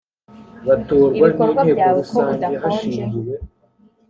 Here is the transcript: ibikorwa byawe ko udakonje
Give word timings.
ibikorwa 1.19 1.61
byawe 1.71 2.01
ko 2.09 2.17
udakonje 2.33 3.01